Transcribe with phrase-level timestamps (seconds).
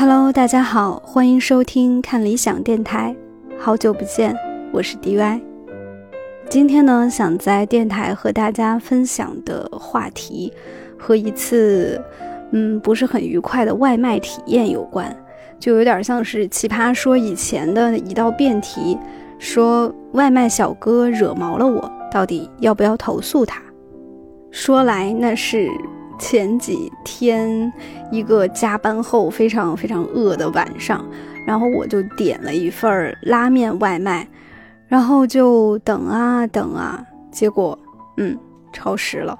[0.00, 3.16] Hello，大家好，欢迎收听看理想电台。
[3.58, 4.32] 好久不见，
[4.72, 5.40] 我是 DY。
[6.48, 10.52] 今天呢，想在电台和大家分享的话题
[10.96, 12.00] 和一次
[12.52, 15.12] 嗯不是很愉快的外卖体验有关，
[15.58, 18.96] 就有点像是奇葩说以前的一道辩题，
[19.40, 23.60] 说外卖小哥惹毛了我，到底要不要投诉他？
[24.52, 25.68] 说来那是。
[26.18, 27.72] 前几天
[28.10, 31.04] 一个加班后非常非常饿的晚上，
[31.46, 34.28] 然后我就点了一份拉面外卖，
[34.86, 37.78] 然后就等啊等啊，结果
[38.16, 38.38] 嗯
[38.72, 39.38] 超时了，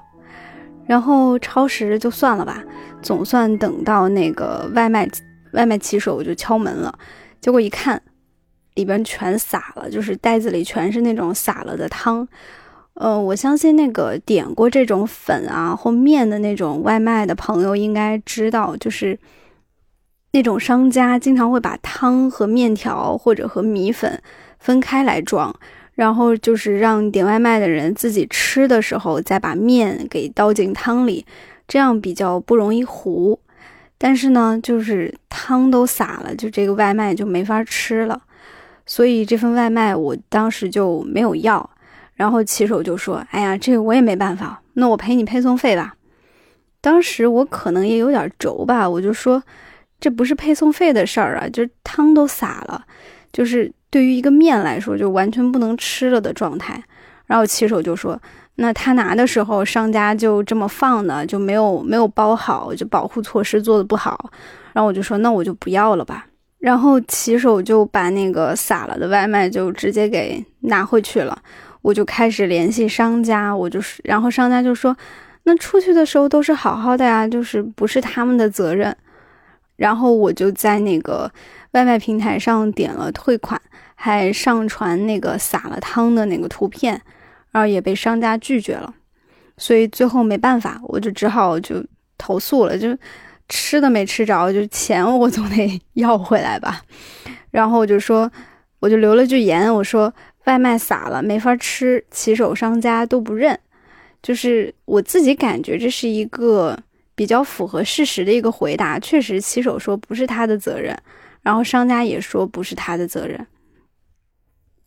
[0.85, 2.63] 然后超时就算了吧，
[3.01, 5.07] 总算等到那个外卖
[5.53, 6.97] 外卖骑手就敲门了，
[7.41, 8.01] 结果一看，
[8.75, 12.27] 里边全洒了，就是袋子里全是那种洒了的汤。
[12.95, 19.17] 呃，我相信那个点过这种粉啊或面的那种外卖的朋友应该知道，就是
[20.33, 24.21] 那种商家经常会把汤和面条或者和米粉
[24.59, 25.55] 分开来装，
[25.93, 31.25] 然后就是让点外卖的人自己吃的时候再把面给倒进汤里，
[31.69, 33.39] 这样比较不容易糊。
[33.97, 38.21] 但是呢，就是汤都洒了，就这个外卖就没法吃了，
[38.85, 41.69] 所以这份外卖我当时就没有要。
[42.19, 45.95] 然后骑手就说：“哎呀，这个我也没办法，那我赔你配送费吧。”
[46.81, 49.41] 当时我可能也有点轴吧，我就说
[50.01, 52.83] ：“这不是配送费的事儿啊，就是汤都洒了，
[53.31, 56.83] 就是对于一个面来说，就完全不能吃了的状态。”
[57.25, 58.21] 然后骑手就说
[58.55, 64.29] ：“那他拿的时候，商家就这么放的，就没有没有包好，就保护措施做的不好。”
[64.75, 66.25] 然后我就说：“那我就不要了吧。”
[66.59, 71.41] 然后骑手就把那个洒了的外卖就直接给拿回去了。
[71.81, 74.95] 我就开始联系商家，我就是，然后商家就说，
[75.43, 78.95] 那出去的时候都是好好的呀，就是不是他们的责任。
[79.77, 81.31] 然后我就在那个
[81.71, 83.59] 外卖平台上点了退款，
[83.95, 87.01] 还上传那个洒了汤的那个图片，
[87.51, 88.93] 然后也被商家拒绝了。
[89.57, 91.81] 所以最后没办法，我就只好就
[92.17, 92.93] 投诉了，就
[93.47, 96.81] 吃的没吃着，就钱我总得 要回来吧。
[97.49, 98.29] 然后我就说，
[98.79, 100.13] 我就留了句言，我说。
[100.49, 103.57] 外卖洒了，没法吃，骑手商家都不认，
[104.23, 106.75] 就是我自己感觉这是一个
[107.13, 108.97] 比较符合事实的一个回答。
[108.97, 110.97] 确实，骑手说不是他的责任，
[111.43, 113.45] 然后商家也说不是他的责任。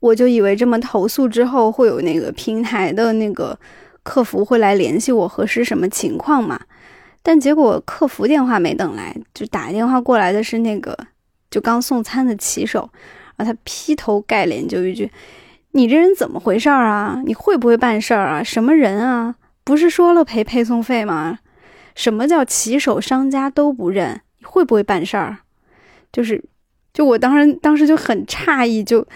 [0.01, 3.57] 我就以为这么投诉之后会有那个平台的那个
[4.03, 6.61] 客服会来联系我核实什么情况嘛，
[7.23, 10.99] 但结果客服电话没等来，就打电话过来的是那个
[11.53, 12.91] 就刚送餐的骑手，
[13.37, 15.09] 然后他劈头盖脸就一句。
[15.73, 17.23] 你这人怎么回事儿啊？
[17.25, 18.43] 你会不会办事儿啊？
[18.43, 19.35] 什么人啊？
[19.65, 21.39] 不是说了赔配送费吗？
[21.95, 24.21] 什么叫骑手商家都不认？
[24.39, 25.39] 你会不会办事儿？
[26.13, 26.43] 就是，
[26.93, 29.07] 就我当时当时就很诧异，就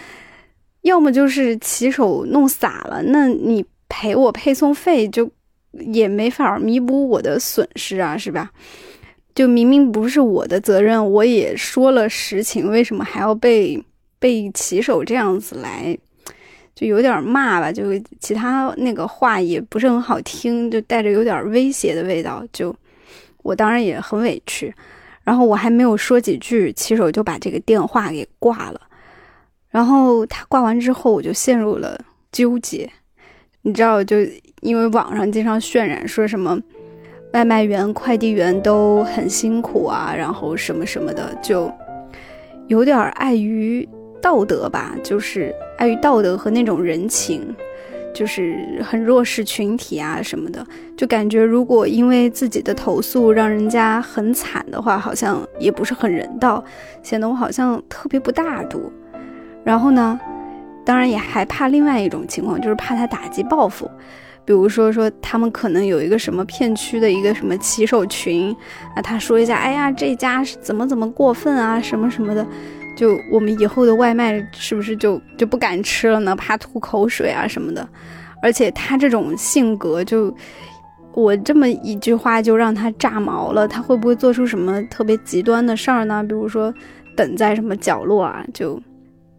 [0.81, 5.29] 要么就是骑手弄洒了，那你赔我配送费就
[5.71, 8.51] 也没法弥补我的损失啊，是吧？
[9.35, 13.83] 就明明不是我的责任，我也说了实情，为什么还要被
[14.17, 15.95] 被骑手这样子来？
[16.77, 17.85] 就有点骂吧，就
[18.19, 22.45] 其他那个话也不是很好听，就带着有点威胁的味道。
[22.53, 22.73] 就
[23.41, 24.71] 我当然也很委屈，
[25.23, 28.79] 然后我还没有说几句，骑手就把这个电话给挂了。
[29.71, 31.99] 然后他挂完之后，我就陷入了
[32.31, 32.87] 纠结。
[33.63, 34.17] 你知道，就
[34.61, 36.59] 因为网上经常渲染说什么
[37.33, 41.73] 外卖员、快递员都很辛苦啊，然后什么什么的，就
[42.67, 43.89] 有点碍于。
[44.19, 47.55] 道德吧，就是碍于道德和那种人情，
[48.13, 50.65] 就是很弱势群体啊什么的，
[50.95, 56.63] 就感觉如果因为自己的投诉让人家很惨的话，好像也不是很人道，
[57.03, 58.91] 显得我好像特别不大度。
[59.63, 60.19] 然后呢，
[60.85, 63.89] 当然也还怕另外一种情况，就是怕他打击报复，
[64.45, 68.55] 比如说说他们可能有一个什么片区的一个什么骑手群，
[68.95, 72.47] 那他说一下，哎呀这家怎么怎么过分啊什么什么的。
[72.97, 76.35] 就我们以后的外卖是不是就就不敢吃了呢？
[76.35, 77.87] 怕吐口水啊什么的。
[78.41, 80.35] 而且他这种性格，就
[81.13, 83.67] 我这么一句话就让他炸毛了。
[83.67, 86.23] 他会不会做出什么特别极端的事儿呢？
[86.23, 86.73] 比如说
[87.15, 88.81] 等在什么角落啊，就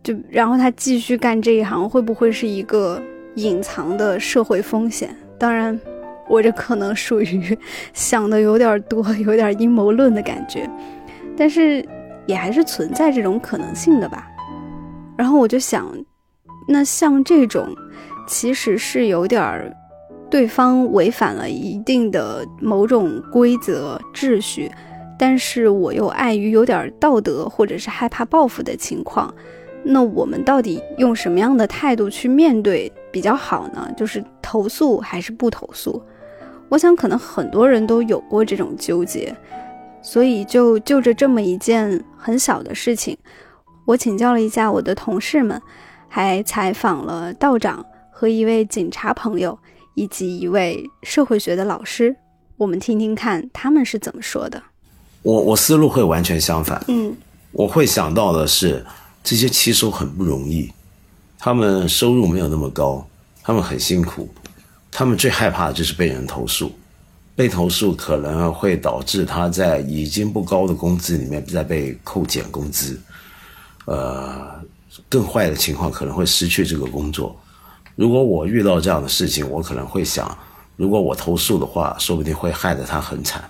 [0.05, 3.03] 就然后他继续干这一行，会不会是一个
[3.35, 5.15] 隐藏的社会风险？
[5.37, 5.79] 当然，
[6.29, 7.59] 我这可能属于
[7.93, 10.69] 想的有点多，有点阴谋论的感觉，
[11.37, 11.85] 但是。
[12.29, 14.29] 也还是存在这种可能性的吧，
[15.17, 15.91] 然后我就想，
[16.69, 17.75] 那像这种，
[18.27, 19.75] 其实是有点儿，
[20.29, 24.71] 对方违反了一定的某种规则秩序，
[25.19, 29.35] 但是我又碍于有点道德或者是害怕报复的情况，
[29.83, 33.91] 那我们到底用什么样的态度去面对比较好呢？
[33.97, 36.03] 就是投诉还是不投诉？
[36.69, 39.35] 我想可能很多人都有过这种纠结，
[40.09, 43.15] 所以就就着这么一件很小的事情，
[43.85, 45.61] 我请教了一下我的同事们，
[46.09, 49.59] 还采访了道长和一位警察朋友。
[49.95, 52.15] 以及一位社会学的老师，
[52.57, 54.63] 我们听听看他们是怎么说的。
[55.23, 56.81] 我我思路会完全相反。
[56.87, 57.13] 嗯，
[57.51, 58.87] 我会想到的是，
[59.25, 60.73] 这些骑手很不容易，
[61.37, 63.05] 他们收入没有那么高，
[63.43, 64.29] 他们很辛苦，
[64.93, 66.71] 他们最害怕的就是被人投诉，
[67.39, 73.01] 被投诉可能会导致他在已经不高的工资里面再被扣减工资，
[73.85, 74.61] 呃，
[75.09, 77.41] 更坏的情况可能会失去这个工作。
[77.95, 80.37] 如果我遇到这样的事情，我可能会想，
[80.75, 83.49] 如果我投诉的话，说不定会害得他很惨。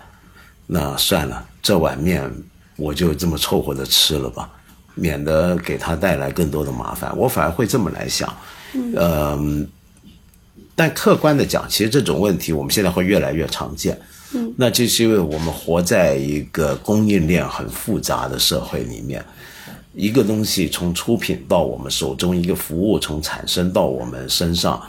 [0.66, 2.30] 那算了，这碗面
[2.76, 4.50] 我就这么凑合着吃了吧，
[4.94, 7.16] 免得给他带来更多的麻烦。
[7.16, 8.30] 我反而会这么来想。
[8.74, 9.66] 嗯。
[10.78, 13.98] 但客观的讲，其实这种问题我们现在会越来越常见。
[14.32, 14.54] 嗯。
[14.56, 19.24] 那就是因为我们活在一个供应链很复杂的社会里面。
[19.94, 24.80] 一个东西从出品到我们手中，一个服务从产生到我们身上，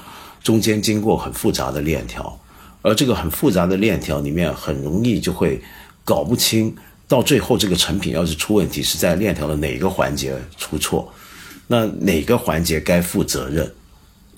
[0.44, 2.40] 中间经过很复杂的链条，
[2.84, 5.60] 而这个很复杂的链条里面，很容易就会
[6.06, 6.76] 搞不清，
[7.08, 11.12] 到最后这个成品要是出问题，是在链条的哪个环节出错，
[11.66, 13.74] 那哪个环节该负责任？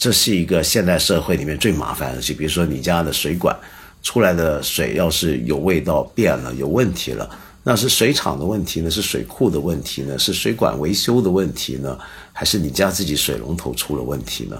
[0.01, 2.33] 这是一个现代社会里面最麻烦的事。
[2.33, 3.55] 比如说你家的水管
[4.01, 7.29] 出来的水要是有味道变了，有问题了。
[7.61, 8.89] 那是水厂的问题呢？
[8.89, 10.17] 是水库的问题呢？
[10.17, 11.95] 是水管维修的问题呢？
[12.33, 14.59] 还是你家自己水龙头出了问题呢？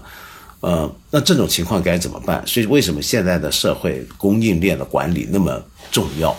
[0.60, 2.46] 呃，那这种情况该怎么办？
[2.46, 5.60] 所以为什么现在的社会供应链的管理那么
[5.92, 6.38] 重要？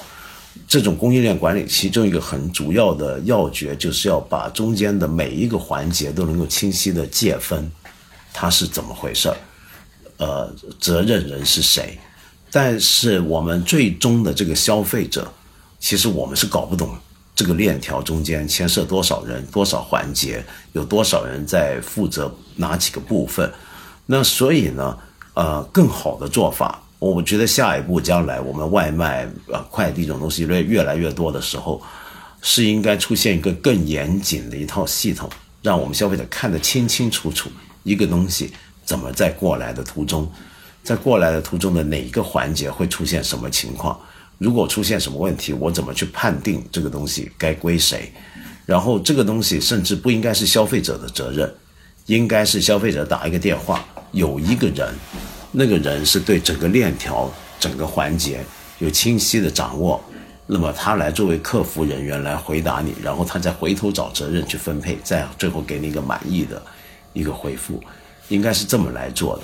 [0.69, 7.69] 这种供应链管理其中一个很主要的要诀，就是要把中间的每一个环节都能够清晰的界分，
[8.32, 9.37] 它是怎么回事儿？
[10.19, 11.99] 呃，责任人是谁？
[12.50, 15.32] 但是我们最终的这个消费者。
[15.81, 16.96] 其实我们是搞不懂
[17.34, 20.44] 这个链条中间牵涉多少人、多少环节，
[20.75, 23.52] 有多少人在负责哪几个部分。
[24.06, 24.96] 那所以呢，
[25.34, 31.82] 呃，更好的做法，我觉得下一步将来我们外卖、呃快递这种东西越越来越多的时候，
[32.43, 35.29] 是应该出现一个更严谨的一套系统，
[35.62, 37.50] 让我们消费者看得清清楚楚，
[37.82, 38.52] 一个东西
[38.84, 40.31] 怎么在过来的途中，
[40.82, 43.99] 在过来的途中的哪一个环节会出现什么情况。
[44.38, 48.12] 如果出现什么问题，我怎么去判定这个东西该归谁？
[48.67, 51.52] 然后这个东西甚至不应该是消费者的责任，
[52.06, 54.93] 应该是消费者打一个电话，有一个人，
[55.52, 58.40] 那个人是对整个链条、整个环节
[58.79, 60.02] 有清晰的掌握，
[60.46, 66.61] 那么他来作为客服人员来回答你，然后他再回头找责任去分配，再最后给你一个满意的
[67.12, 67.82] 一个回复，
[68.29, 69.43] 应该是这么来做的。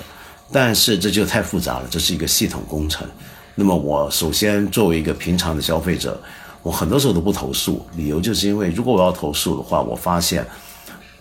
[0.51, 3.07] 但是这就太复杂了，这是一个系统工程。
[3.53, 6.19] 那么我首先作为一个平常的消费者，
[6.63, 10.43] 我很多时候都不投诉，理由就是因为如果我要投诉的话，我发现，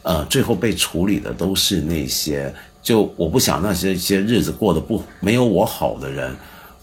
[0.02, 6.34] 呃，最后被处理的都是那些就我不想那些一些日子过得不没有我好的人，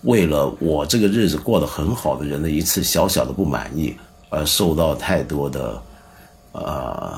[0.04, 3.96] 为了我这个日子过得很好的人的一次小小的不满意
[4.30, 5.82] 而受到太多的
[6.52, 7.18] 呃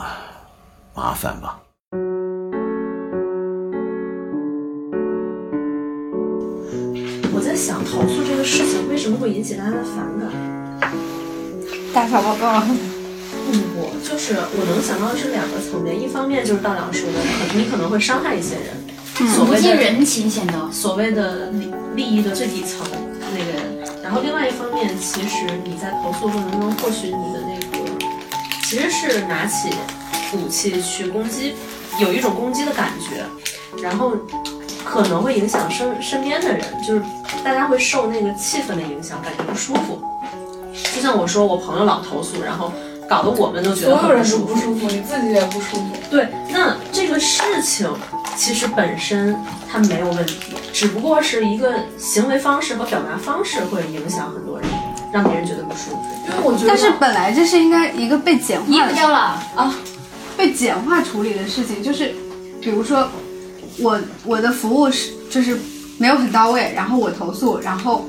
[0.93, 1.59] 麻烦吧。
[7.77, 10.91] 想投诉这个事情为什么会引起大家的反感？
[11.93, 12.61] 大小报告。
[13.45, 17.19] 不不不，就是我能想到的是两个层面，一方面就是道长说的，
[17.51, 22.83] 可你可能会伤害一些人，所谓的人情显得所谓的利利益的最底层
[23.31, 24.01] 那个人。
[24.01, 27.85] 然后另外一方面，其实你在投诉过程中，或许你的那个
[28.63, 29.69] 其实是拿起
[30.33, 31.53] 武器去攻击，
[31.99, 33.23] 有一种攻击的感觉，
[33.83, 34.13] 然后。
[34.89, 37.01] 可能会影响身身边的人，就是
[37.47, 40.01] 大家会受那个气氛的影响，感觉不舒服。
[40.93, 42.73] 就像我说，我朋友老投诉，然后
[43.09, 45.85] 搞得我们都觉得所有人都不舒服，你自己也不舒服。
[46.11, 47.89] 对，那这个事情
[48.35, 49.33] 其实本身
[49.71, 50.35] 它没有问题，
[50.73, 54.67] 只不过是一个行为方式和表达方式会影响很多人，
[55.13, 55.97] 让别人觉得不舒服。
[56.27, 59.73] 因为我觉得，但是本来这是应该一个被简化掉了啊，
[60.35, 62.13] 被简化处理的事情，就是
[62.59, 63.07] 比如说。
[63.79, 65.55] 我我的服务是就是
[65.97, 68.07] 没有很到位，然后我投诉，然后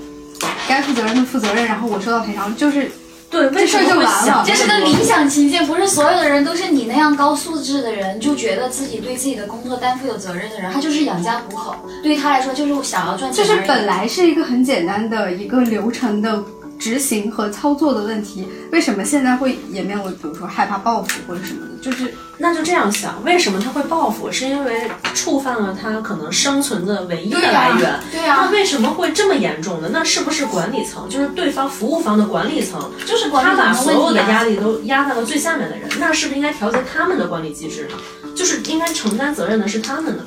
[0.68, 2.90] 该负责任的负责任，然后我收到赔偿，就是
[3.30, 4.42] 对，这事儿就完了。
[4.46, 13.44] 这是个理想情境，不是所有的人都是你那样高素质的人，就觉得自己对自己的工作担负有责任的人，他就是养家糊口，对于他来说就是想要赚钱。
[13.44, 16.42] 就是本来是一个很简单的一个流程的
[16.78, 21.68] 执行和操作的问题，为什么现在会演变为比如说害怕报复或者什么的？
[21.82, 24.30] 就是那就这样想，为什么他会报复？
[24.30, 28.00] 是因为触犯了他可能生存的唯一的来源。
[28.10, 29.88] 对呀、那为什么会这么严重呢？
[29.92, 34.22] 那是不是管理层，就是对方服务方的管理层，就是管理他把所有的。
[34.28, 35.88] 压力都压在了最下面的人？
[35.98, 37.96] 那是不是应该调节他们的管理机制呢？
[38.34, 40.22] 就是应该承担责任的是他们呢？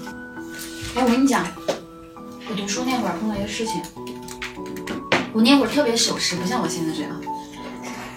[0.96, 1.46] 哎，我跟你讲，
[2.50, 3.76] 我读书那会儿碰到一个事情，
[5.34, 7.12] 我那会儿特别守时，不像我现在这样。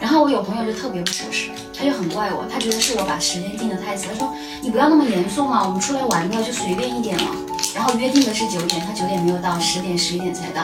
[0.00, 4.06] 然后我有朋友就特别不守时，他就很怪我，他觉得是我把时间定得太死。
[4.08, 7.30] 他说你不要那么严肃嘛，我们出来玩的就随便一点嘛。
[7.74, 10.62] 然后约定的是九点，他九点没有到，十点十一点才到，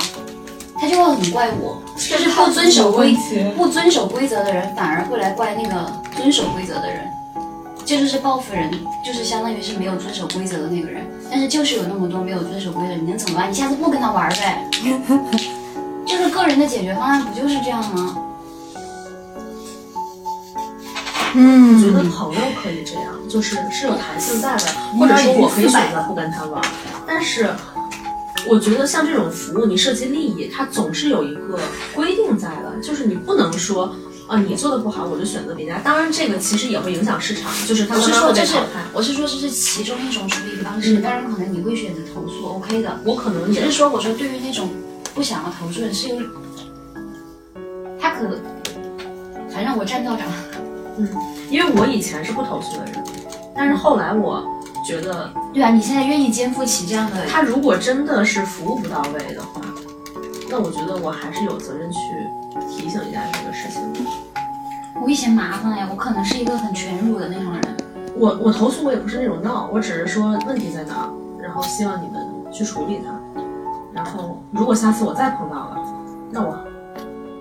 [0.78, 7.00] 他就会很怪我，就是不遵守规则不遵守规则的人反而会来怪那个遵守规则的人。
[7.87, 8.71] 这就是报复人，
[9.04, 11.02] 就是相当于是没有遵守规则的那个人。
[11.30, 13.50] 但是就是有那么多没有遵守规则，你能怎么办？
[13.50, 14.64] 你下次不跟他玩呗。
[16.11, 18.17] 就是个人的解决方案，不就是这样吗？
[21.35, 24.64] 嗯我觉得朋友可以这样，就是是有弹性在的，
[24.99, 26.61] 或者说我可以选择不跟他玩，
[27.07, 27.49] 但是。
[28.49, 31.61] 我觉得像这种服务，你涉及利益，它总是有一个
[31.95, 33.95] 规定在的，就是你不能说
[34.26, 35.79] 啊，你做的不好，我就选择别家。
[35.85, 38.81] 当然，这个其实也会影响市场，就是它我是说这是会被淘汰。
[38.95, 42.99] 我是说这是其中一种处理方式，嗯当然可能你会选择投诉，OK 的。
[43.05, 44.71] 我可能也只是说，我说对于那种
[45.14, 46.17] 不想要投诉是有，
[48.00, 48.38] 他可，
[49.50, 50.26] 反正我站道长，
[51.50, 53.05] 因为我以前是不投诉的人，
[53.55, 54.43] 但是后来我
[54.87, 59.61] 觉得，对啊，你现在愿意肩负起这样的，他如果真的是服务不到位的话，
[60.49, 61.99] 那我觉得我还是有责任去
[62.71, 64.00] 提醒一下这个事情的。
[65.02, 67.76] 危险麻烦呀，我可能是一个很全辱的那种人。
[68.17, 71.11] 我我投诉我也不是那种闹，我只是说问题在哪儿，
[71.43, 73.12] 然后希望你们去处理它。
[73.93, 75.76] 然后如果下次我再碰到了，
[76.30, 76.59] 那我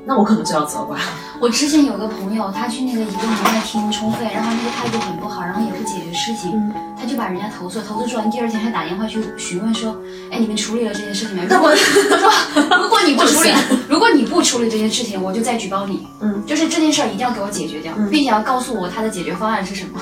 [0.06, 1.04] 那我可能就要责怪了。
[1.42, 9.96] 我之前有个朋友，他去那个移动营业厅充费，然后那个态度很不好，然后也不解决事情，嗯他就把人家投诉，投诉完第二天还打电话去询问说，
[10.32, 11.44] 哎，你们处理了这件事情没？
[11.48, 11.72] 如果
[12.10, 12.30] 他说，
[12.78, 13.54] 如果你不处理，
[13.88, 16.06] 如果你不处理这件事情，我就再举报你。
[16.20, 20.00] 嗯，就是这件事儿一定要给我解决掉，嗯并且要告诉我他的解决方案是什么。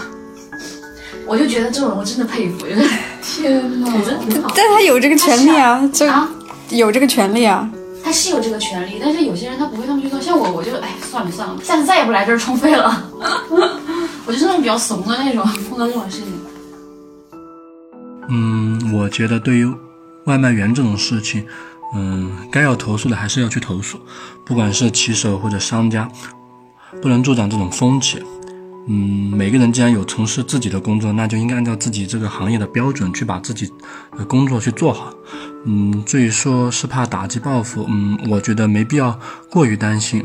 [1.28, 2.90] 我就觉得这种人我真的佩服，就是
[3.22, 3.92] 天哪！
[3.94, 4.50] 我觉得挺好。
[4.56, 6.28] 但他有这个权利啊，就啊，
[6.70, 7.70] 有这个权利啊。
[8.04, 10.22] 他是有这个权利，但是有些人他不会这么去做。
[10.22, 13.04] 像我，我就哎算了算了，下次再也不来这儿充费了。
[14.26, 16.28] 我就是那种比较怂的那种，碰到这种事情。
[18.30, 19.70] 嗯，我觉得对于
[20.26, 21.46] 外卖员这种事情，
[21.96, 24.00] 嗯，该要投诉的还是要去投诉，
[24.46, 26.10] 不管是骑手或者商家，
[27.02, 28.24] 不能助长这种风气。
[28.88, 33.70] 嗯，每个人既然有从事自己的工作，那就应该按照自己这个行业的标准去把自己
[34.18, 35.14] 的工作去做好。
[35.66, 40.24] 嗯，至于说是怕打击报复，嗯，我觉得没必要过于担心。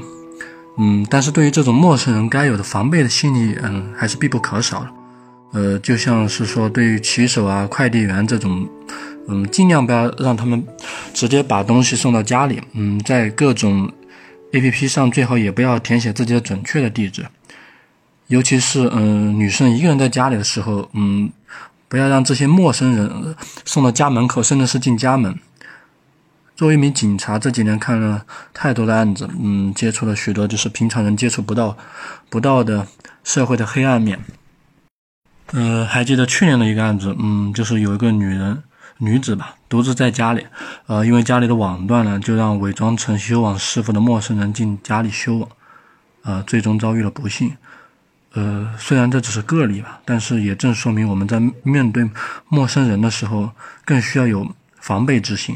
[0.78, 4.88] 嗯，但是对于这种陌生人该有的防备的心理，嗯，还是必不可少的。
[5.52, 8.66] 呃，就像是说，对于骑手啊、快递员这种，
[9.28, 10.64] 嗯，尽量不要让他们
[11.12, 12.58] 直接把东西送到家里。
[12.72, 13.90] 嗯，在各种
[14.52, 17.26] APP 上最好也不要填写自己的准确的地址，
[18.32, 21.30] 尤其是嗯女生一个人在家里的时候，嗯，
[21.86, 23.36] 不要让这些陌生人
[23.66, 25.38] 送到家门口，甚至是进家门。
[26.56, 28.24] 作为一名警察，这几年看了
[28.54, 31.76] 太多的案子，嗯，接触了许多就是平常人接触不到、
[32.30, 32.86] 不到的
[33.22, 34.18] 社会的黑暗面。
[35.50, 38.62] 呃，还记得去年的一个案子，嗯，就是有一个女人
[38.96, 40.46] 女子吧，独自在家里，
[40.86, 45.50] 呃，因为家里的网断了，就让伪装成修网师傅的陌生人进家里修网，
[46.22, 47.54] 呃，最终遭遇了不幸。
[48.34, 52.08] 呃，虽然这只是个例吧，但是也正说明我们在面对
[52.48, 53.50] 陌生人的时候，
[53.84, 54.46] 更需要有
[54.80, 55.54] 防备之心。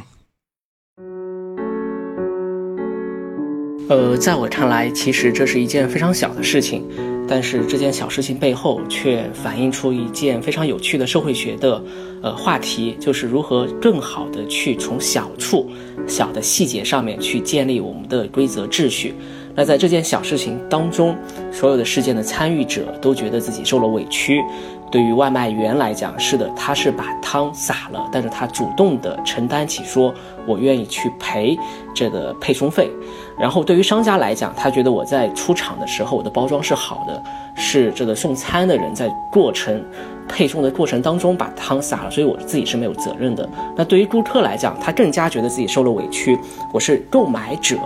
[3.89, 6.85] 呃，在我看来，其实这是一件非常小的事情，
[7.27, 11.83] 但是这件小事情背后却反映出一件非常有趣的社会学的
[12.23, 15.71] 呃话题，就是如何更好的去从小处、
[16.07, 19.15] 小的细节上面去建立我们的规则秩序。
[19.57, 21.17] 那在这件小事情当中，
[21.51, 24.41] 所有的事件的参与者都觉得自己受了委屈。
[24.89, 30.15] 对于外卖员来讲，是的，他是把汤洒了，但是他主动的承担起说，
[30.47, 31.59] 我愿意去赔
[31.93, 32.89] 这个配送费。
[33.37, 37.21] 然后对于商家来讲，他觉得我在出厂的时候，我的包装是好的，
[37.57, 39.83] 是这个送餐的人在过程
[40.29, 43.47] 配送的过程当中把汤洒了，所以我自己是没有责任的。
[43.77, 46.39] 那对于顾客来讲，他更加觉得自己受了委屈，
[46.73, 47.77] 我是购买者。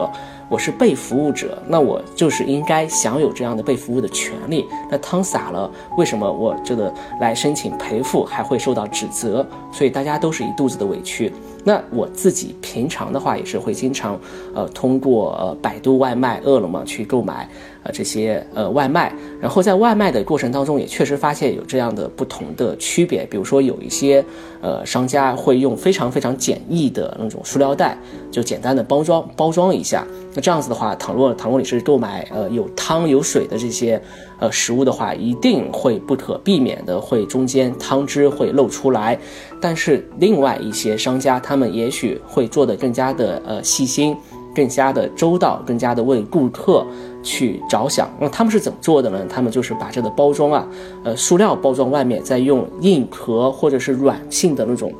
[0.50, 4.66] 我是被服务者，那我就是应该享有这样的被服务的权利。
[4.90, 9.47] 那汤洒了，为什么我这个来申请赔付还会受到指责？
[9.71, 11.33] 所以大家都是一肚子的委屈。
[11.64, 14.19] 那我自己平常的话也是会经常，
[14.55, 17.49] 呃，通过呃百度外卖、饿了么去购买
[17.83, 24.25] 呃这些呃外卖，然后在外卖的过程当中也确实发现有这样的不同的区别，比如说有一些
[24.62, 27.97] 呃商家会用非常非常简易的那种塑料袋，
[28.31, 30.07] 就简单的包装包装一下。
[30.33, 34.00] 那这样子的话，倘若倘若你是购买呃有汤有水的这些
[34.40, 39.18] 呃食物的话，一定会不可避免的会中间汤汁会漏出来。
[39.61, 44.16] 但是另外一些商家，他们也许会做得更加的呃细心，
[44.54, 46.85] 更加的周到，更加的为顾客
[47.23, 48.11] 去着想。
[48.18, 49.25] 那他们是怎么做的呢？
[49.28, 50.66] 他们就是把这个包装啊，
[51.04, 54.92] 呃，塑料包装外面再用硬壳或者是软性的那种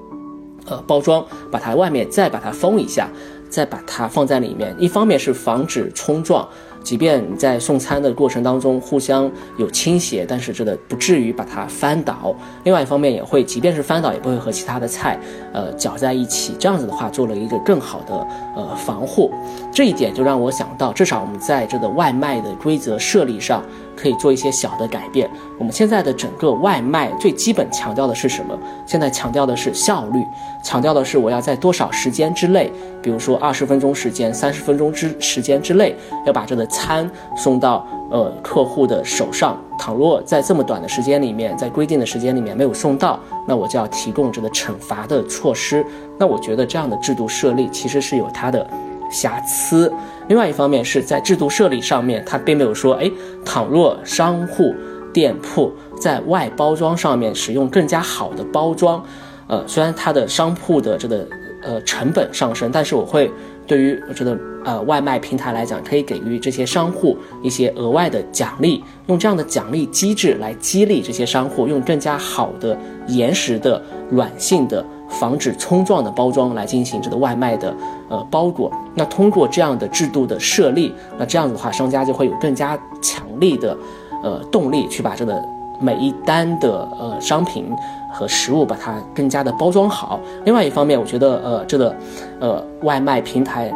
[0.67, 3.09] 呃包装，把它外面再把它封一下，
[3.49, 4.77] 再把它放在里面。
[4.79, 6.47] 一方面是防止冲撞。
[6.83, 12.35] 即便你在送餐的过程当中互相有倾斜，但是这个不至于把它翻倒。
[12.65, 15.19] 另外一方面也会，即便是翻倒，也不会和其他的菜
[15.53, 16.55] 呃搅在一起。
[16.59, 19.31] 这样子的话，做了一个更好的呃防护。
[19.73, 23.63] 这一点就让我想到，至少我们在这个外卖的规则设立上。
[24.01, 25.29] 可以做一些小的改变。
[25.59, 28.59] 我们现在的整个外卖最基本强调的是什么？
[28.87, 30.25] 现在强调的是效率，
[30.65, 32.73] 强调的是我要在多少时间之内，
[33.03, 39.55] 比如说二十分钟时间、三十分钟之时间之内，要把这个餐送到呃客户的手上。
[39.79, 45.85] 倘若在这么短的时间里面，在规定的时间里面没有送到，那我就要提供这个惩罚的措施。
[46.19, 48.67] 那我觉得这样的制度设立其实是有它的。
[49.11, 49.93] 瑕疵。
[50.29, 53.11] 另外一方面是在制度设立上面，它并没有说，哎，
[53.45, 54.75] 倘若商户
[55.13, 59.05] 店铺在外包装上面使用更加好的包装，
[59.49, 61.27] 呃，虽然它的商铺的这个
[61.63, 63.29] 呃成本上升，但是我会
[63.67, 74.85] 对于这个呃外卖平台来讲，可以给予这些商户一些额外的奖励，用这样的奖励机制来激励这些商户用更加好的严实的软性的。
[75.11, 77.75] 防止冲撞的包装来进行这个外卖的
[78.09, 83.77] 呃包裹，那通过这样的制度的设立，那这样子的话，商家就会有更加强力的
[84.23, 85.43] 呃动力去把这个
[85.81, 87.71] 每一单的呃商品
[88.13, 90.19] 和食物把它更加的包装好。
[90.45, 91.95] 另外一方面，我觉得呃这个
[92.39, 93.71] 呃外卖平台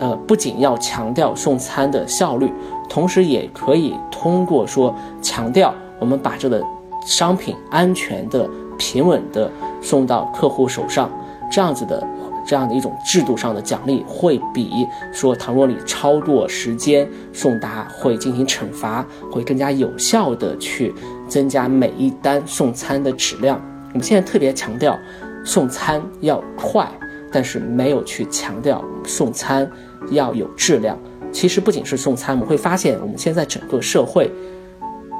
[0.00, 2.50] 呃不仅要强调送餐的效率，
[2.88, 6.60] 同时也可以通过说强调我们把这个
[7.06, 8.48] 商品安全的。
[8.80, 9.48] 平稳的
[9.82, 11.10] 送到客户手上，
[11.52, 12.02] 这样子的
[12.46, 20.94] 这样的一种制度上的奖励，会比说倘若你超过时间送达，会进行惩罚，会更加有效的去
[21.28, 23.60] 增加每一单送餐的质量。
[23.92, 24.98] 我们现在特别强调
[25.44, 26.90] 送餐要快，
[27.30, 29.70] 但是没有去强调送餐
[30.10, 30.98] 要有质量。
[31.30, 34.32] 其实不仅是送餐，我们会发现我们现在整个社会。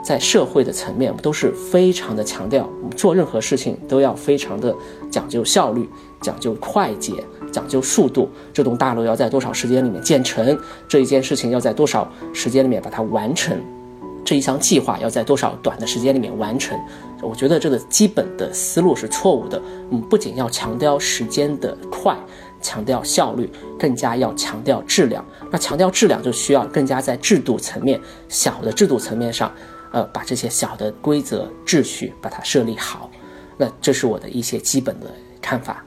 [0.02, 4.74] 在社会的层面，都是非常的强调，我们做任何事情都要非常的
[5.10, 5.88] 讲究效率，
[6.20, 7.12] 讲究快捷，
[7.52, 8.28] 讲究速度。
[8.52, 10.58] 这栋大楼要在多少时间里面建成？
[10.88, 13.60] 这一件事情要在多少时间里面把它完成？
[14.24, 16.78] 这一项计划要在多少短的时间里面完成？
[17.20, 19.60] 我觉得这个基本的思路是错误的。
[19.90, 22.16] 我们不仅要强调时间的快，
[22.62, 25.24] 强调效率，更加要强调质量。
[25.50, 29.52] 那强调质量，就需要更加在制度层面、小的制度层面上。
[29.92, 33.11] 呃，把这些小的规则秩序把它设立好，
[33.59, 35.11] 那这是我的一些基本的
[35.42, 35.85] 看法。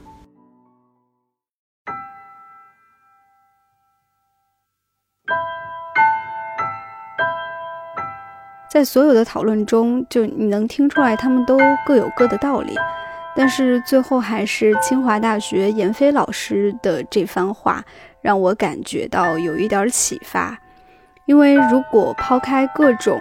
[8.70, 12.76] 在所有的讨论中，就你能听出来，他们都各有各的道理，
[13.34, 17.82] 但是最后还是清华大学闫飞老师的这番话
[18.20, 20.58] 让我感觉到有一点启发，
[21.24, 23.18] 因为如果抛开各种。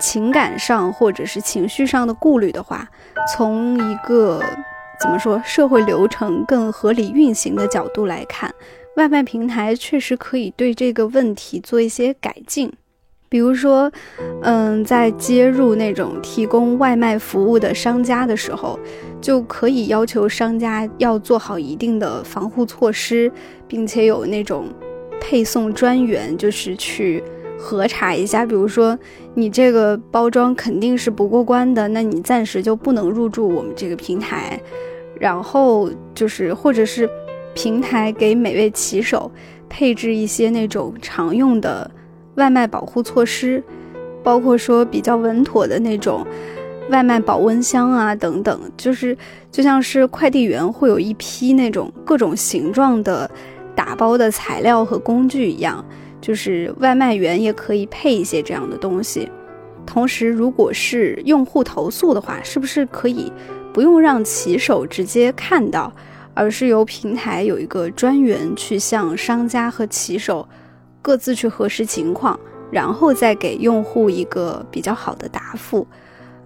[0.00, 2.88] 情感上或者是情绪上的顾虑的话，
[3.34, 4.42] 从一个
[5.00, 8.52] 怎么说社会流程更合理运行的角度来看，
[8.96, 12.72] 外卖平台确实可以对这个问题做一些改进。
[13.28, 13.90] 比如说，
[14.42, 18.78] 嗯，在接入那种提供外卖服务的商家的时候，
[19.20, 23.32] 就可以要求商家要做好一定的防护措施，
[23.66, 24.66] 并且有那种
[25.20, 27.24] 配送专员，就是去。
[27.64, 28.98] 核查一下，比如说
[29.32, 34.60] 你这个包装肯定是不过关的，那你暂时就不能入驻我们这个平台。
[35.18, 37.08] 然后就是，或者是
[37.54, 39.30] 平台给每位骑手
[39.66, 41.90] 配置一些那种常用的
[42.34, 43.62] 外卖保护措施，
[44.22, 46.26] 包括说比较稳妥的那种
[46.90, 49.16] 外卖保温箱啊等等，就是
[49.50, 53.30] 就像是快递员会有一批那种各种形状的
[53.74, 55.82] 打包的材料和工具一样。
[56.24, 59.30] 就是外卖员也可以配一些这样的东西。
[59.84, 63.30] 同时，如果是用户投诉的话，是不是可以
[63.74, 65.92] 不用让骑手直接看到，
[66.32, 70.48] 而是由平台有一个专员去向商家和骑手
[71.02, 75.86] 各自去核实情况，然后再给用户一个比较好的答复？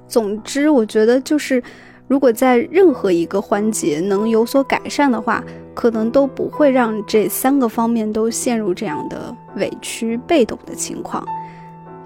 [0.09, 1.62] 总之，我觉得就是，
[2.09, 5.45] 如果在任何一个环节能有所改善的话，
[5.79, 11.25] 可能都不会让这三个方面都陷入这样的委屈、被动的情况。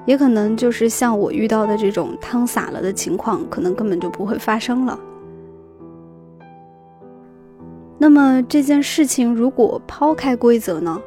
[0.04, 5.00] 也可能就是像我遇到的这种汤洒了的情况，可能根本就不会发生了。
[7.96, 11.00] 那么这件事情如果抛开规则呢？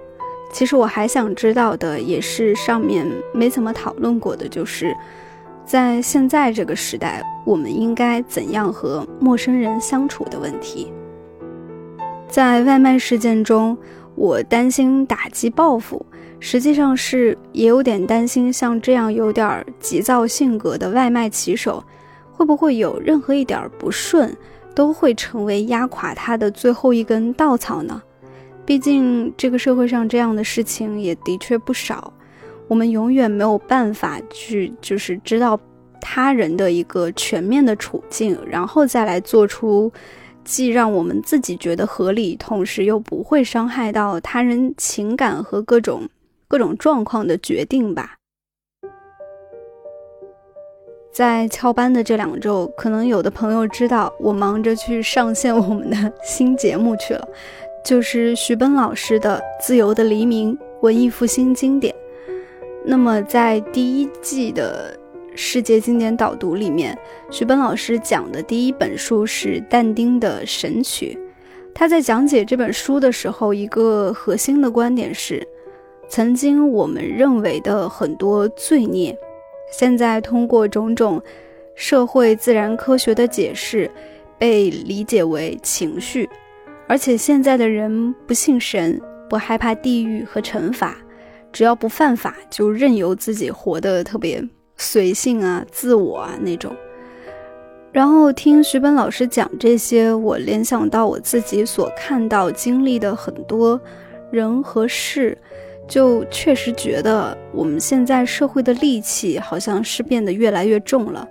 [0.52, 4.96] 其实我还想知道的也是上面没怎么讨论过的，就是
[5.64, 10.92] 在现在这个时代，我们应该怎样和陌生人相处的问题。
[12.28, 13.78] 在外卖事件中，
[14.16, 16.06] 我担心打击报复。
[16.40, 21.84] 实际上是也有点担心，像这样有点急躁性格的外卖骑手，
[22.32, 24.36] 会不会有任何一点不顺，
[24.76, 28.02] 都会成为压垮他的最后一根稻草呢？
[28.66, 32.14] 毕竟这个社会上这样的事情也的确不少，
[32.68, 35.60] 我们永远没有办法去就是知道
[36.02, 39.92] 他人的一个全面的处境，然后再来做出
[40.46, 46.08] 既让我们自己觉得合理，同时又不会伤害到他人情感和各种。
[46.48, 48.18] 各种状况的决定吧。
[51.12, 57.28] 在翘班的这两周，可能有的朋友知道，我忙着去上线我们的新节目去了，
[57.84, 61.94] 就是徐奔老师的《自由的黎明》文艺复兴经典。
[62.86, 64.96] 那么，在第一季的
[65.36, 66.98] 世界经典导读里面，
[67.30, 71.18] 徐奔老师讲的第一本书是但丁的《神曲》。
[71.74, 75.46] 他在讲解这本书的时候，一个核心的观点是。
[76.08, 79.18] 曾经我们认为的很多罪孽，
[79.72, 81.20] 现在通过种种
[81.74, 83.90] 社会自然科学的解释，
[84.38, 86.30] 被理解为情绪。
[86.88, 90.96] 而且现在的人不信神，不害怕地狱和惩罚，
[91.52, 96.76] 只要不犯法，就任由自己活得特别随性啊、自我啊那种。
[97.92, 103.80] 然后听徐本老师讲这些，我联想到我自己所看到、经历的很多
[104.32, 105.38] 人和事。
[105.88, 111.30] 就确实觉得我们现在社会的戾气好像是变得越来越重了。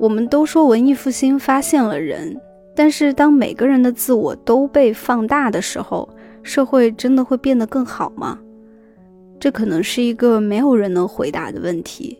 [0.00, 2.36] 我们都说文艺复兴发现了人，
[2.74, 6.08] 但是当每个人的自我都被放大的时候，
[6.42, 8.36] 社会真的会变得更好吗？
[9.42, 12.16] 这可能是一个没有人能回答的问题。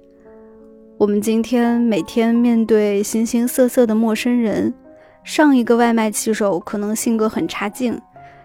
[0.99, 4.75] 我们今天每天面对形形色色的陌生人，
[5.23, 7.97] 上一个外卖骑手可能性格很差劲。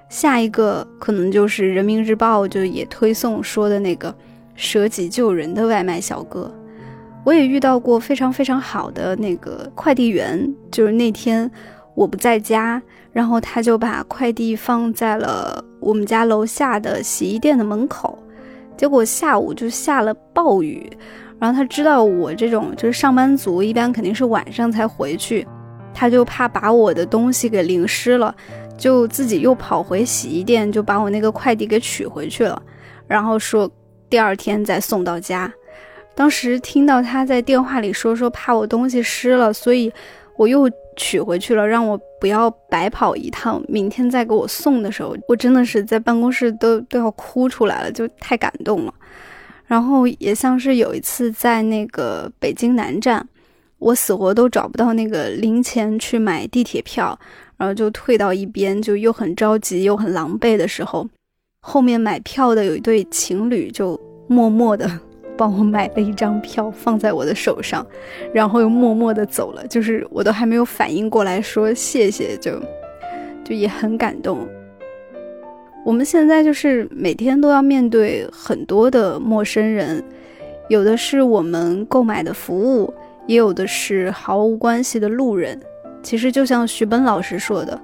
[0.09, 4.15] 下一个可能就是人民日报就也推送说的那个
[4.53, 6.53] 舍己救人的外卖小哥。
[7.23, 11.49] 我也遇到过非常非常好的那个快递员，就是那天
[11.95, 12.79] 我不在家，
[13.11, 18.19] 然后他就把快递放在了我们家楼下的洗衣店的门口。
[18.77, 20.87] 结果下午就下了暴雨，
[21.39, 25.45] 然后他知道我这种就是上班族，一般肯定是晚上才回去，
[25.93, 28.33] 他就怕把我的东西给淋湿了。
[28.77, 32.61] 就自己又跑回洗衣店，就把我那个快递给取回去了，
[33.07, 33.67] 然后说
[34.07, 35.51] 第二天再送到家。
[36.13, 39.91] 当时听到他在电话里说说怕我东西湿了，所以
[40.35, 48.93] 我又取回去了，让我不要白跑一趟，明天再给我送的时候，我真的是在办公室都都要哭出来了，就太感动了。
[49.65, 53.25] 然后也像是有一次在那个北京南站，
[53.77, 57.17] 我死活都找不到那个零钱去买地铁票。
[57.59, 61.09] 然后就退到一边，就又很着急又很狼狈的时候，
[61.59, 64.87] 后面买票的有一对情侣就默默的
[65.37, 67.85] 帮我买了一张票放在我的手上，
[68.33, 69.65] 然后又默默的走了。
[69.67, 72.59] 就是我都还没有反应过来说谢谢，就
[73.45, 74.47] 就也很感动。
[75.85, 80.03] 我们现在就是每天都要面对很多的陌生人，
[80.67, 82.93] 有的是我们购买的服务，
[83.25, 85.57] 也有的是毫无关系的路人。
[86.03, 87.79] 其实就像徐本老师说的，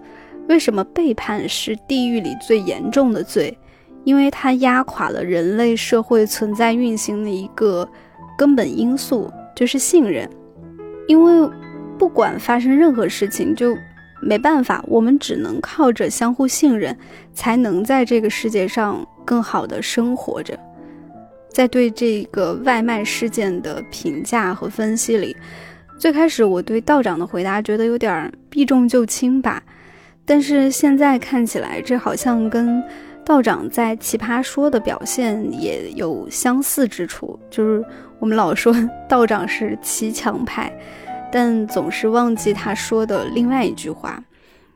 [0.50, 3.58] 为什么背叛是地狱里最严重的罪？
[4.04, 7.88] 因为它压垮了人类社会存在运行的一个
[8.38, 10.30] 根本因素，就是信任。
[11.08, 11.50] 因为
[11.98, 13.78] 不管发生任何事情，就
[14.22, 16.98] 没办法，我们只能靠着相互信任，
[17.34, 20.58] 才能在这个世界上更好的生活着。
[21.50, 25.36] 在对这个外卖事件的评价和分析里。
[26.00, 29.62] 最开始我对道长的回答觉得有点避重就轻吧，
[30.26, 32.84] 但是现在看起来，这好像跟
[33.26, 37.84] 道长在《奇葩说》的表现也有相似之处，就是
[38.20, 38.74] 我们老说
[39.08, 40.72] 道长是骑墙派，
[41.32, 44.24] 但总是忘记他说的另外一句话。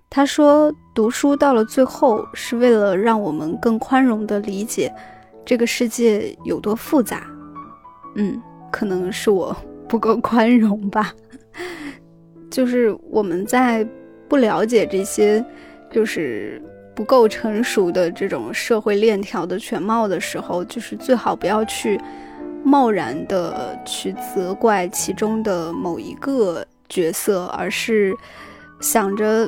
[0.10, 4.93] 他说：“读书到了最后，是为了让我们更宽容地理解
[5.45, 7.27] 这个世界有多复杂。”
[8.15, 9.53] 嗯，可能是我
[9.86, 11.13] 不够宽容吧。
[12.49, 13.86] 就是我们在
[14.29, 15.43] 不了解这些，
[15.91, 16.62] 就是
[16.97, 22.01] 不够成熟的这种社会链条的全貌的时候，就是最好不要去
[22.63, 28.13] 贸然的去责怪其中的某一个角色，而是
[28.81, 29.47] 想着。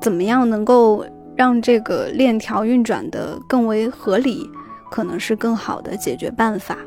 [0.00, 1.04] 怎么样能够
[1.36, 4.50] 让这个链条运转的更为合理，
[4.90, 6.78] 可能是更好的解决办法。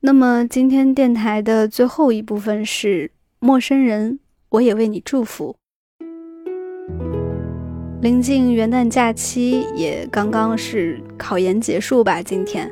[0.00, 5.56] 那么今天电台的最后一部分是陌生人，我也为你祝福。
[8.00, 12.70] 临近元旦假期，也刚刚是考研结束吧，今天，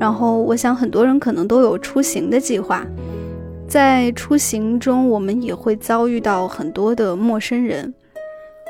[0.00, 2.84] 然后我想很多人可能都有出行的计划。
[3.68, 7.94] 在出行中，我们也会遭遇到很多的陌生人，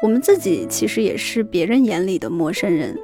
[0.02, 2.94] 我们自己其实也是别人眼里的陌生人。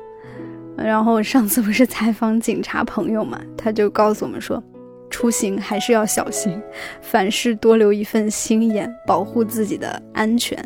[0.76, 4.62] 然后上次不是采访警察朋友嘛，他就告诉我们说，
[5.08, 6.60] 出行还是要小心，
[7.00, 10.62] 凡事多留一份心眼，保护自己的安全。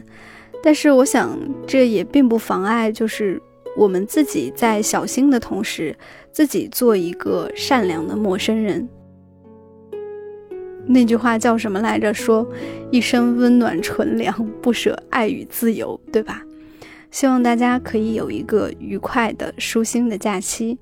[0.64, 3.38] 但是我想，这也并不妨碍，就是
[3.76, 5.94] 我们自己在小心的同时，
[6.32, 8.88] 自己做一个善良的陌生人。
[10.86, 12.14] 那句话叫什么来着？
[12.14, 12.48] 说
[12.90, 16.42] 一生温暖纯良，不舍爱与自由，对吧？
[17.10, 20.78] 希望大家可以有一个愉快的、舒心的假期。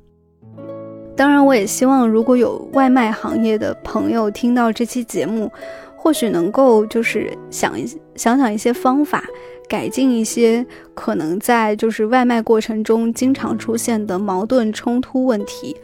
[1.17, 5.51] 当然，我也希望如果有外卖行业的朋友听到这期节目，
[5.97, 9.25] 或许能够就是想一想想一些方法，
[9.73, 15.75] 改进一些可能在就是外卖过程中经常出现的矛盾冲突问题。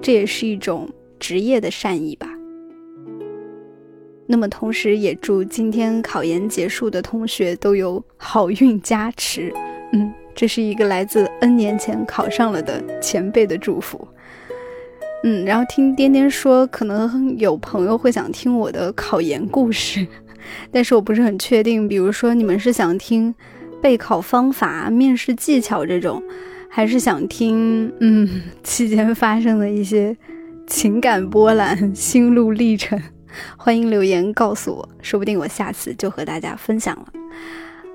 [0.00, 0.88] 这也是一种
[1.20, 2.26] 职业的善意吧。
[4.26, 9.52] 那么，同时也祝今天考研结束的同学都有好运加持。
[9.92, 14.08] 嗯，这是一个来自 N 年前考上了的前辈的祝福。
[15.24, 20.06] 嗯，然后听颠颠说，可能有朋友会想听我的考研故事，
[20.72, 21.86] 但是我不是很确定。
[21.86, 23.34] 比如说，你们是想听
[23.80, 26.22] 备考方法、面试技巧这种，
[26.68, 30.16] 还是想听嗯期间发生的一些
[30.66, 33.00] 情感波澜、心路历程？
[33.56, 37.06] 欢迎留言告诉我，说不定我下次就和大家分享了。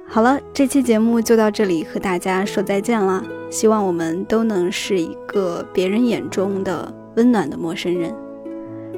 [0.07, 3.23] 好了，这期节目就到这里，和大家说再见了。
[3.51, 8.13] 希望我们都能是一个别人眼中的温暖的陌生人。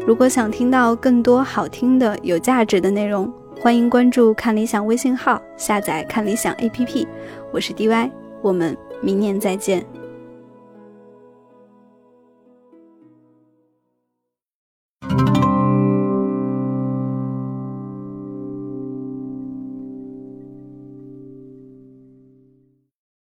[0.06, 7.08] 如果想听到更多好听的、有价值的内容，欢迎关注看理想微信号，下载看理想 APP。
[7.52, 9.84] 我是 DY，我们明年再见。